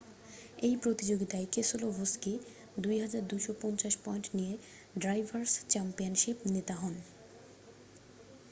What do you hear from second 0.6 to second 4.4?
এই প্রতিযোগীতায় Keselowski 2,250 point